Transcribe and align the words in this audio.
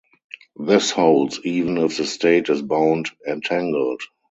This 0.59 0.89
holds 0.89 1.39
even 1.43 1.77
if 1.77 1.95
the 1.97 2.07
state 2.07 2.49
is 2.49 2.63
bound 2.63 3.11
entangled. 3.27 4.01